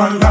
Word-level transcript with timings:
man 0.00 0.29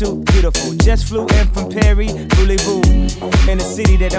girlfriend, 0.00 0.29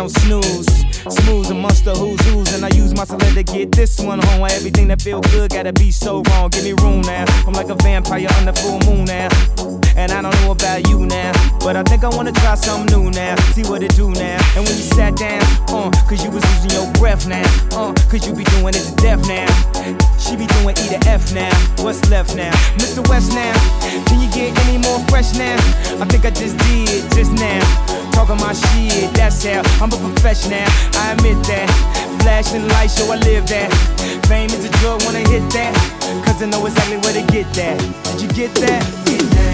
don't 0.01 0.09
snooze. 0.09 0.65
Smooth 1.13 1.51
amongst 1.51 1.85
the 1.85 1.93
who's 1.93 2.19
who's. 2.25 2.53
And 2.53 2.65
I 2.65 2.69
use 2.69 2.95
my 2.95 3.03
cylinder 3.03 3.43
to 3.43 3.43
get 3.43 3.71
this 3.71 3.99
one 3.99 4.19
home. 4.19 4.47
Everything 4.49 4.87
that 4.87 4.99
feel 4.99 5.21
good 5.21 5.51
gotta 5.51 5.73
be 5.73 5.91
so 5.91 6.23
wrong. 6.29 6.49
Give 6.49 6.63
me 6.63 6.73
room 6.81 7.01
now. 7.01 7.25
I'm 7.45 7.53
like 7.53 7.69
a 7.69 7.75
vampire 7.75 8.27
on 8.37 8.45
the 8.45 8.53
full 8.53 8.79
moon 8.89 9.05
now. 9.05 9.29
And 9.95 10.11
I 10.11 10.21
don't 10.23 10.33
know 10.41 10.51
about 10.51 10.89
you 10.89 11.05
now. 11.05 11.31
But 11.59 11.75
I 11.75 11.83
think 11.83 12.03
I 12.03 12.09
wanna 12.09 12.31
try 12.31 12.55
something 12.55 12.89
new 12.97 13.11
now. 13.11 13.35
See 13.53 13.61
what 13.69 13.83
it 13.83 13.93
do 13.95 14.09
now. 14.09 14.41
And 14.55 14.65
when 14.65 14.75
you 14.75 14.87
sat 14.97 15.15
down, 15.17 15.43
uh, 15.69 15.91
cause 16.09 16.23
you 16.23 16.31
was 16.31 16.43
losing 16.49 16.71
your 16.71 16.91
breath 16.93 17.27
now. 17.27 17.45
Uh, 17.69 17.93
cause 18.09 18.25
you 18.25 18.33
be 18.33 18.45
doing 18.57 18.73
it 18.73 18.81
to 18.81 18.95
death 18.95 19.21
now. 19.27 19.45
She 20.17 20.35
be 20.35 20.47
doing 20.61 20.75
E 20.81 20.85
to 20.97 20.99
F 21.05 21.31
now. 21.33 21.53
What's 21.83 22.01
left 22.09 22.35
now? 22.35 22.53
Mr. 22.81 23.07
West 23.07 23.33
now. 23.33 23.53
Can 24.09 24.17
you 24.17 24.29
get 24.33 24.57
any 24.65 24.79
more 24.79 24.97
fresh 25.09 25.37
now? 25.37 25.57
I 26.01 26.05
think 26.09 26.25
I 26.25 26.31
just 26.31 26.57
did 26.57 27.05
just 27.13 27.33
now. 27.33 28.00
Talking 28.11 28.38
my 28.38 28.53
shit, 28.53 29.13
that's 29.13 29.43
how 29.43 29.61
I'm 29.81 29.91
a 29.91 29.97
professional. 29.97 30.63
I 31.01 31.13
admit 31.13 31.38
that. 31.47 31.67
Flashing 32.21 32.67
lights, 32.67 32.95
so 32.97 33.11
I 33.11 33.17
live 33.17 33.47
that. 33.47 33.71
Fame 34.27 34.49
is 34.49 34.65
a 34.65 34.71
drug, 34.79 35.03
wanna 35.05 35.19
hit 35.19 35.43
that. 35.53 35.73
Cause 36.25 36.41
I 36.41 36.45
know 36.45 36.65
exactly 36.65 36.97
where 36.97 37.13
to 37.13 37.31
get 37.31 37.51
that. 37.53 37.77
Did 38.17 38.21
you 38.21 38.27
get 38.29 38.53
that? 38.61 38.83
Get 39.05 39.21
down, 39.31 39.50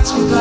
shift 0.00 0.16
till 0.16 0.34
I 0.34 0.39